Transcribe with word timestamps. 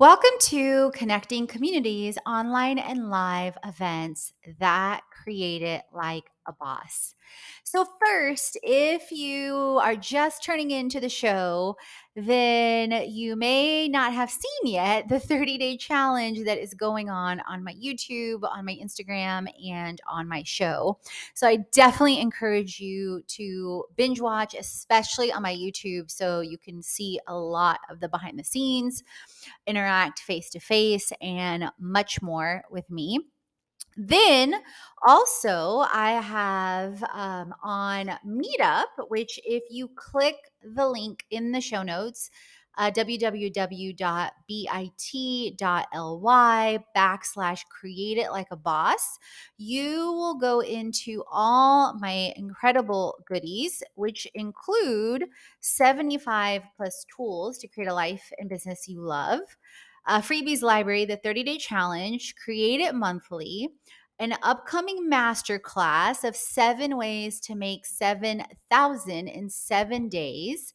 Welcome 0.00 0.30
to 0.44 0.92
Connecting 0.92 1.46
Communities 1.46 2.16
online 2.24 2.78
and 2.78 3.10
live 3.10 3.58
events 3.62 4.32
that 4.58 5.02
create 5.10 5.60
it 5.60 5.82
like 5.92 6.24
a 6.46 6.52
boss. 6.52 7.14
So, 7.64 7.86
first, 8.04 8.58
if 8.62 9.12
you 9.12 9.78
are 9.82 9.94
just 9.94 10.42
turning 10.42 10.70
into 10.70 11.00
the 11.00 11.08
show, 11.08 11.76
then 12.16 12.90
you 13.08 13.36
may 13.36 13.88
not 13.88 14.12
have 14.12 14.30
seen 14.30 14.72
yet 14.72 15.08
the 15.08 15.20
30 15.20 15.58
day 15.58 15.76
challenge 15.76 16.44
that 16.44 16.58
is 16.58 16.74
going 16.74 17.08
on 17.08 17.40
on 17.48 17.62
my 17.62 17.74
YouTube, 17.74 18.42
on 18.42 18.64
my 18.64 18.76
Instagram, 18.82 19.46
and 19.64 20.00
on 20.08 20.28
my 20.28 20.42
show. 20.44 20.98
So, 21.34 21.46
I 21.46 21.58
definitely 21.72 22.20
encourage 22.20 22.80
you 22.80 23.22
to 23.28 23.84
binge 23.96 24.20
watch, 24.20 24.54
especially 24.58 25.32
on 25.32 25.42
my 25.42 25.54
YouTube, 25.54 26.10
so 26.10 26.40
you 26.40 26.58
can 26.58 26.82
see 26.82 27.20
a 27.26 27.36
lot 27.36 27.80
of 27.88 28.00
the 28.00 28.08
behind 28.08 28.38
the 28.38 28.44
scenes, 28.44 29.04
interact 29.66 30.20
face 30.20 30.50
to 30.50 30.60
face, 30.60 31.12
and 31.20 31.70
much 31.78 32.20
more 32.22 32.62
with 32.70 32.90
me. 32.90 33.20
Then 33.96 34.54
also, 35.06 35.84
I 35.92 36.12
have 36.22 37.02
um, 37.12 37.54
on 37.62 38.10
Meetup, 38.26 38.86
which 39.08 39.38
if 39.44 39.64
you 39.70 39.88
click 39.88 40.36
the 40.62 40.88
link 40.88 41.24
in 41.30 41.52
the 41.52 41.60
show 41.60 41.82
notes, 41.82 42.30
uh, 42.78 42.90
www.bit.ly 42.90 43.98
backslash 46.96 47.60
create 47.68 48.16
it 48.16 48.30
like 48.30 48.46
a 48.50 48.56
boss, 48.56 49.18
you 49.58 50.12
will 50.12 50.36
go 50.36 50.60
into 50.60 51.24
all 51.30 51.94
my 51.98 52.32
incredible 52.36 53.18
goodies, 53.26 53.82
which 53.96 54.26
include 54.34 55.26
75 55.60 56.62
plus 56.76 57.04
tools 57.14 57.58
to 57.58 57.68
create 57.68 57.88
a 57.88 57.94
life 57.94 58.32
and 58.38 58.48
business 58.48 58.88
you 58.88 59.00
love 59.00 59.40
uh, 60.06 60.20
freebies 60.20 60.62
library, 60.62 61.04
the 61.04 61.16
30 61.16 61.42
day 61.44 61.58
challenge, 61.58 62.34
create 62.42 62.80
it 62.80 62.94
monthly, 62.94 63.70
an 64.18 64.34
upcoming 64.42 65.08
masterclass 65.10 66.24
of 66.24 66.36
seven 66.36 66.96
ways 66.96 67.40
to 67.40 67.54
make 67.54 67.86
7,000 67.86 69.28
in 69.28 69.48
seven 69.48 70.08
days. 70.08 70.74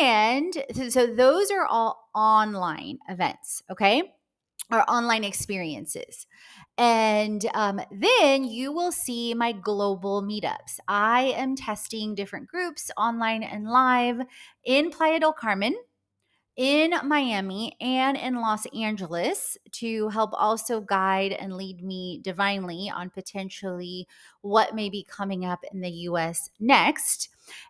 And 0.00 0.52
so 0.88 1.06
those 1.06 1.50
are 1.50 1.66
all 1.66 2.10
online 2.14 2.98
events, 3.08 3.62
okay? 3.70 4.14
Or 4.70 4.88
online 4.88 5.24
experiences. 5.24 6.26
And 6.78 7.44
um, 7.54 7.80
then 7.90 8.44
you 8.44 8.72
will 8.72 8.92
see 8.92 9.34
my 9.34 9.50
global 9.50 10.22
meetups. 10.22 10.78
I 10.86 11.34
am 11.36 11.56
testing 11.56 12.14
different 12.14 12.46
groups 12.46 12.90
online 12.96 13.42
and 13.42 13.68
live 13.68 14.20
in 14.64 14.90
Playa 14.90 15.18
del 15.18 15.32
Carmen 15.32 15.74
in 16.56 16.92
Miami 17.04 17.76
and 17.80 18.16
in 18.16 18.34
Los 18.34 18.66
Angeles 18.74 19.56
to 19.72 20.08
help 20.08 20.30
also 20.34 20.80
guide 20.80 21.32
and 21.32 21.56
lead 21.56 21.82
me 21.82 22.20
divinely 22.22 22.90
on 22.94 23.10
potentially 23.10 24.06
what 24.42 24.74
may 24.74 24.90
be 24.90 25.04
coming 25.08 25.44
up 25.44 25.60
in 25.72 25.80
the 25.80 25.90
US 25.90 26.50
next. 26.58 27.28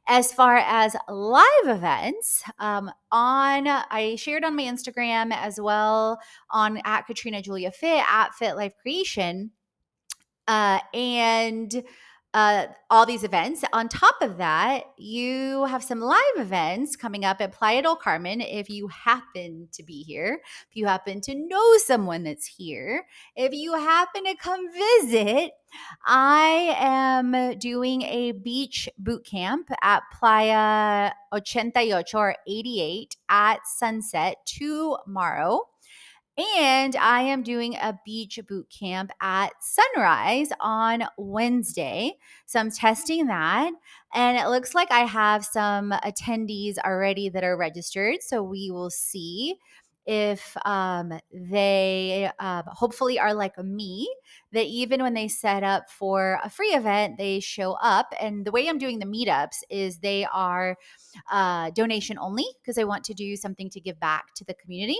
As 0.08 0.32
far 0.32 0.56
as 0.56 0.96
live 1.08 1.46
events, 1.66 2.42
um, 2.58 2.90
on 3.10 3.66
I 3.66 4.16
shared 4.18 4.44
on 4.44 4.56
my 4.56 4.64
Instagram 4.64 5.32
as 5.32 5.60
well 5.60 6.20
on 6.50 6.80
at 6.84 7.06
Katrina 7.06 7.42
Julia 7.42 7.70
Fit 7.70 8.04
at 8.10 8.34
Fit 8.34 8.56
Life 8.56 8.74
Creation. 8.82 9.52
Uh, 10.48 10.80
and 10.92 11.84
uh, 12.32 12.66
all 12.90 13.06
these 13.06 13.24
events. 13.24 13.64
On 13.72 13.88
top 13.88 14.16
of 14.20 14.36
that, 14.36 14.84
you 14.96 15.64
have 15.64 15.82
some 15.82 16.00
live 16.00 16.36
events 16.36 16.94
coming 16.94 17.24
up 17.24 17.40
at 17.40 17.52
Playa 17.52 17.82
del 17.82 17.96
Carmen. 17.96 18.40
If 18.40 18.70
you 18.70 18.88
happen 18.88 19.68
to 19.72 19.82
be 19.82 20.02
here, 20.02 20.40
if 20.68 20.76
you 20.76 20.86
happen 20.86 21.20
to 21.22 21.34
know 21.34 21.76
someone 21.78 22.22
that's 22.22 22.46
here, 22.46 23.06
if 23.34 23.52
you 23.52 23.74
happen 23.74 24.24
to 24.24 24.36
come 24.36 24.66
visit, 24.72 25.52
I 26.06 26.76
am 26.78 27.58
doing 27.58 28.02
a 28.02 28.32
beach 28.32 28.88
boot 28.98 29.24
camp 29.24 29.70
at 29.82 30.02
Playa 30.16 31.12
88 31.32 32.14
or 32.14 32.36
88 32.46 33.16
at 33.28 33.66
sunset 33.66 34.36
tomorrow. 34.46 35.62
And 36.58 36.96
I 36.96 37.22
am 37.22 37.42
doing 37.42 37.74
a 37.74 37.98
beach 38.04 38.38
boot 38.48 38.66
camp 38.70 39.10
at 39.20 39.50
sunrise 39.60 40.50
on 40.60 41.04
Wednesday. 41.18 42.14
So 42.46 42.60
I'm 42.60 42.70
testing 42.70 43.26
that. 43.26 43.72
And 44.14 44.38
it 44.38 44.48
looks 44.48 44.74
like 44.74 44.90
I 44.90 45.00
have 45.00 45.44
some 45.44 45.90
attendees 45.90 46.78
already 46.78 47.28
that 47.30 47.44
are 47.44 47.56
registered. 47.56 48.22
So 48.22 48.42
we 48.42 48.70
will 48.70 48.90
see 48.90 49.56
if 50.06 50.56
um, 50.64 51.12
they 51.32 52.30
uh, 52.38 52.62
hopefully 52.66 53.18
are 53.18 53.34
like 53.34 53.56
me, 53.58 54.12
that 54.52 54.66
even 54.66 55.02
when 55.02 55.14
they 55.14 55.28
set 55.28 55.62
up 55.62 55.90
for 55.90 56.40
a 56.42 56.50
free 56.50 56.70
event, 56.74 57.18
they 57.18 57.38
show 57.38 57.72
up. 57.74 58.12
And 58.20 58.44
the 58.44 58.50
way 58.50 58.68
I'm 58.68 58.78
doing 58.78 58.98
the 58.98 59.06
meetups 59.06 59.62
is 59.68 59.98
they 59.98 60.26
are 60.32 60.76
uh, 61.30 61.70
donation 61.70 62.18
only 62.18 62.46
because 62.60 62.78
I 62.78 62.84
want 62.84 63.04
to 63.04 63.14
do 63.14 63.36
something 63.36 63.70
to 63.70 63.80
give 63.80 64.00
back 64.00 64.34
to 64.36 64.44
the 64.44 64.54
community. 64.54 64.98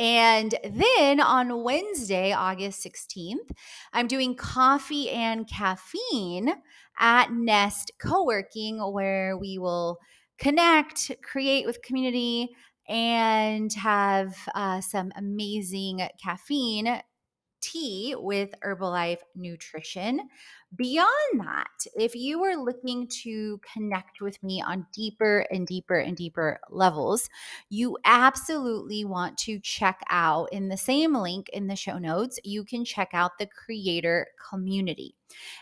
And 0.00 0.54
then 0.64 1.20
on 1.20 1.62
Wednesday, 1.62 2.32
August 2.32 2.82
16th, 2.82 3.50
I'm 3.92 4.06
doing 4.06 4.34
coffee 4.34 5.10
and 5.10 5.46
caffeine 5.46 6.54
at 6.98 7.30
Nest 7.30 7.92
Co-working 8.00 8.78
where 8.78 9.36
we 9.36 9.58
will 9.58 9.98
connect, 10.38 11.12
create 11.22 11.66
with 11.66 11.82
community, 11.82 12.48
and 12.88 13.70
have 13.74 14.34
uh, 14.54 14.80
some 14.80 15.12
amazing 15.16 16.08
caffeine 16.18 17.02
tea 17.60 18.14
with 18.18 18.54
Herbalife 18.64 19.20
Nutrition. 19.34 20.20
Beyond 20.76 21.40
that, 21.40 21.86
if 21.96 22.14
you 22.14 22.44
are 22.44 22.56
looking 22.56 23.08
to 23.22 23.60
connect 23.72 24.20
with 24.20 24.40
me 24.42 24.62
on 24.62 24.86
deeper 24.92 25.44
and 25.50 25.66
deeper 25.66 25.98
and 25.98 26.16
deeper 26.16 26.60
levels, 26.70 27.28
you 27.68 27.98
absolutely 28.04 29.04
want 29.04 29.36
to 29.38 29.58
check 29.58 30.00
out 30.10 30.52
in 30.52 30.68
the 30.68 30.76
same 30.76 31.14
link 31.14 31.48
in 31.48 31.66
the 31.66 31.74
show 31.74 31.98
notes, 31.98 32.38
you 32.44 32.64
can 32.64 32.84
check 32.84 33.10
out 33.12 33.38
the 33.38 33.46
creator 33.46 34.28
community. 34.48 35.16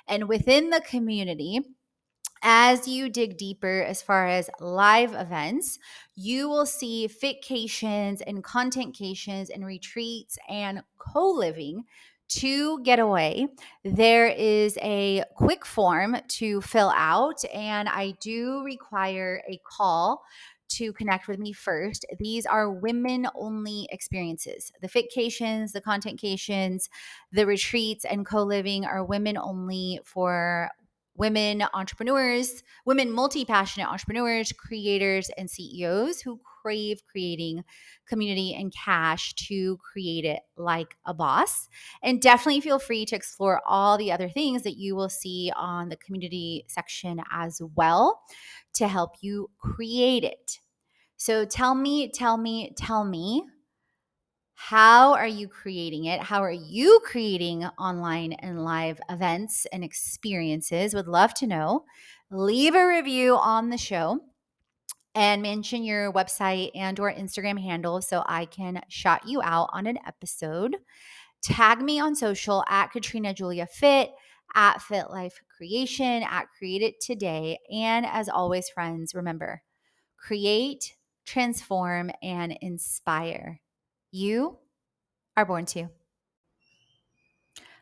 And 0.07 0.29
within 0.29 0.71
the 0.71 0.83
community, 0.83 1.61
as 2.43 2.89
you 2.89 3.09
dig 3.09 3.37
deeper 3.37 3.83
as 3.83 4.03
far 4.03 4.27
as 4.27 4.51
live 4.61 5.15
events, 5.15 5.79
you 6.15 6.49
will 6.49 6.67
see 6.67 7.09
fitcations 7.09 8.21
and 8.27 8.43
contentcations 8.43 9.51
and 9.53 9.65
retreats 9.65 10.39
and 10.49 10.83
co-living 10.99 11.85
to 12.29 12.83
get 12.83 12.99
away. 12.99 13.49
There 13.85 14.27
is 14.27 14.77
a 14.83 15.25
quick 15.35 15.65
form 15.65 16.17
to 16.29 16.61
fill 16.61 16.93
out, 16.95 17.43
and 17.55 17.89
I 17.89 18.15
do 18.21 18.63
require 18.65 19.43
a 19.49 19.61
call 19.65 20.23
to 20.71 20.93
connect 20.93 21.29
with 21.29 21.39
me 21.39 21.53
first. 21.53 22.05
These 22.19 22.45
are 22.45 22.71
women 22.71 23.27
only 23.35 23.89
experiences. 23.91 24.71
The 24.83 24.89
fitcations, 24.89 25.73
the 25.73 25.81
contentcations, 25.81 26.89
the 27.33 27.47
retreats, 27.47 28.05
and 28.05 28.27
co 28.27 28.43
living 28.43 28.85
are 28.85 29.05
women 29.05 29.39
only 29.39 30.01
for 30.05 30.69
women 31.19 31.65
entrepreneurs, 31.75 32.63
women 32.87 33.11
multi 33.11 33.45
passionate 33.45 33.89
entrepreneurs, 33.89 34.53
creators, 34.53 35.31
and 35.37 35.51
CEOs 35.51 36.21
who 36.21 36.41
crave 36.63 37.03
creating 37.11 37.65
community 38.07 38.55
and 38.55 38.73
cash 38.73 39.35
to 39.35 39.77
create 39.79 40.25
it 40.25 40.41
like 40.57 40.97
a 41.05 41.13
boss. 41.13 41.69
And 42.03 42.23
definitely 42.23 42.61
feel 42.61 42.79
free 42.79 43.05
to 43.07 43.17
explore 43.17 43.61
all 43.67 43.99
the 43.99 44.13
other 44.13 44.29
things 44.29 44.63
that 44.63 44.77
you 44.77 44.95
will 44.95 45.09
see 45.09 45.53
on 45.57 45.89
the 45.89 45.97
community 45.97 46.65
section 46.69 47.21
as 47.31 47.61
well 47.75 48.21
to 48.75 48.89
help 48.89 49.17
you 49.21 49.51
create 49.59 50.25
it. 50.25 50.59
So 51.17 51.45
tell 51.45 51.75
me, 51.75 52.11
tell 52.11 52.37
me, 52.37 52.73
tell 52.77 53.05
me 53.05 53.45
how 54.61 55.15
are 55.15 55.27
you 55.27 55.47
creating 55.47 56.07
it? 56.07 56.21
How 56.21 56.43
are 56.43 56.51
you 56.51 57.01
creating 57.05 57.65
online 57.79 58.33
and 58.33 58.65
live 58.65 59.01
events 59.09 59.69
and 59.73 59.85
experiences? 59.85 60.95
Would 60.95 61.07
love 61.07 61.33
to 61.35 61.47
know. 61.47 61.85
Leave 62.33 62.75
a 62.75 62.85
review 62.85 63.37
on 63.37 63.71
the 63.71 63.79
show 63.79 64.19
and 65.15 65.43
mention 65.43 65.85
your 65.85 66.13
website 66.13 66.73
and 66.75 66.99
or 66.99 67.13
Instagram 67.13 67.63
handle 67.63 68.03
so 68.03 68.25
I 68.27 68.47
can 68.47 68.83
shout 68.89 69.29
you 69.29 69.41
out 69.43 69.71
on 69.73 69.87
an 69.87 70.01
episode. 70.05 70.77
Tag 71.41 71.81
me 71.81 72.01
on 72.01 72.17
social 72.17 72.65
at 72.69 72.91
Katrina 72.91 73.33
Julia 73.33 73.69
Fit, 73.69 74.11
at 74.57 74.83
Fit 74.83 75.09
Life 75.09 75.41
Creation, 75.57 76.25
at 76.25 76.49
Create 76.59 76.83
It 76.83 77.01
Today. 77.01 77.61
And 77.73 78.05
as 78.05 78.29
always, 78.29 78.69
friends, 78.69 79.15
remember 79.15 79.63
create, 80.19 80.97
transform, 81.25 82.11
and 82.21 82.59
inspire. 82.61 83.61
You 84.11 84.59
are 85.37 85.45
born 85.45 85.67
to. 85.67 85.89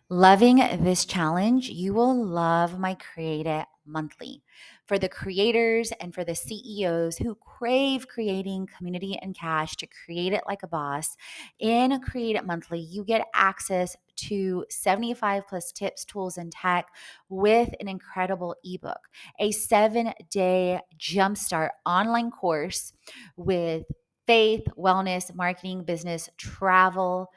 Loving 0.08 0.58
this 0.58 1.04
challenge, 1.04 1.68
you 1.68 1.92
will 1.92 2.14
love 2.14 2.78
my 2.78 2.94
Create 2.94 3.46
It 3.46 3.66
monthly 3.84 4.42
for 4.84 4.98
the 4.98 5.08
creators 5.08 5.92
and 6.00 6.14
for 6.14 6.24
the 6.24 6.34
CEOs 6.34 7.18
who 7.18 7.34
crave 7.36 8.06
creating 8.06 8.68
community 8.76 9.18
and 9.20 9.36
cash 9.36 9.74
to 9.76 9.86
create 10.04 10.32
it 10.32 10.42
like 10.46 10.62
a 10.62 10.68
boss. 10.68 11.16
In 11.58 12.00
Create 12.00 12.36
It 12.36 12.46
Monthly, 12.46 12.80
you 12.80 13.04
get 13.04 13.26
access 13.34 13.96
to 14.28 14.64
75 14.70 15.48
plus 15.48 15.72
tips, 15.72 16.04
tools, 16.04 16.38
and 16.38 16.52
tech 16.52 16.86
with 17.28 17.74
an 17.80 17.88
incredible 17.88 18.54
ebook, 18.64 19.08
a 19.40 19.50
seven 19.50 20.12
day 20.30 20.80
jumpstart 20.98 21.70
online 21.84 22.30
course 22.30 22.92
with 23.36 23.86
faith, 24.26 24.64
wellness, 24.76 25.34
marketing, 25.34 25.84
business, 25.84 26.28
travel, 26.36 27.30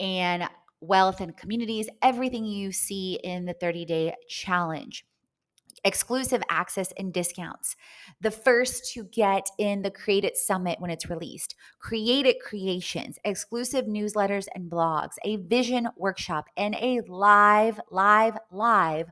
and 0.00 0.48
wealth 0.80 1.20
and 1.20 1.36
communities, 1.36 1.88
everything 2.02 2.44
you 2.44 2.72
see 2.72 3.18
in 3.22 3.44
the 3.44 3.54
30 3.54 3.84
day 3.84 4.14
challenge. 4.28 5.06
Exclusive 5.84 6.42
access 6.48 6.92
and 6.98 7.12
discounts. 7.12 7.76
The 8.20 8.30
first 8.30 8.92
to 8.94 9.04
get 9.04 9.48
in 9.58 9.82
the 9.82 9.90
Create 9.90 10.24
It 10.24 10.36
Summit 10.36 10.80
when 10.80 10.90
it's 10.90 11.08
released, 11.08 11.54
Create 11.78 12.26
It 12.26 12.40
Creations, 12.40 13.18
exclusive 13.24 13.84
newsletters 13.84 14.46
and 14.54 14.68
blogs, 14.70 15.14
a 15.24 15.36
vision 15.36 15.88
workshop, 15.96 16.46
and 16.56 16.74
a 16.74 17.02
live, 17.06 17.78
live, 17.90 18.36
live 18.50 19.10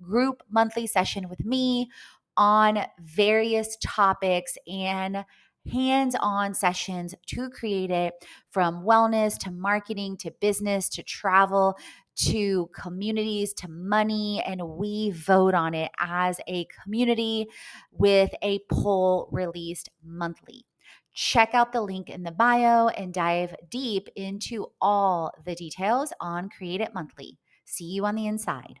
group 0.00 0.42
monthly 0.50 0.86
session 0.86 1.28
with 1.28 1.44
me 1.44 1.90
on 2.36 2.84
various 3.00 3.76
topics 3.82 4.56
and 4.66 5.24
hands 5.70 6.14
on 6.20 6.54
sessions 6.54 7.14
to 7.26 7.48
create 7.50 7.90
it 7.90 8.14
from 8.50 8.84
wellness 8.84 9.38
to 9.38 9.50
marketing 9.50 10.16
to 10.18 10.30
business 10.40 10.88
to 10.90 11.02
travel 11.02 11.76
to 12.16 12.70
communities 12.74 13.52
to 13.54 13.68
money. 13.68 14.42
And 14.46 14.62
we 14.62 15.10
vote 15.10 15.54
on 15.54 15.74
it 15.74 15.90
as 15.98 16.40
a 16.46 16.66
community 16.82 17.48
with 17.92 18.30
a 18.42 18.60
poll 18.70 19.28
released 19.32 19.90
monthly. 20.04 20.64
Check 21.12 21.54
out 21.54 21.72
the 21.72 21.80
link 21.80 22.10
in 22.10 22.24
the 22.24 22.32
bio 22.32 22.88
and 22.88 23.14
dive 23.14 23.54
deep 23.70 24.08
into 24.16 24.66
all 24.80 25.32
the 25.44 25.54
details 25.54 26.12
on 26.20 26.50
Create 26.50 26.80
It 26.80 26.92
Monthly. 26.92 27.38
See 27.64 27.84
you 27.84 28.04
on 28.04 28.16
the 28.16 28.26
inside 28.26 28.80